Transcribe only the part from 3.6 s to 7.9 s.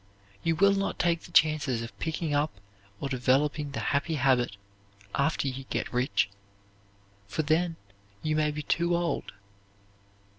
the happy habit after you get rich, for then